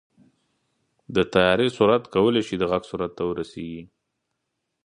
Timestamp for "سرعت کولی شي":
1.77-2.55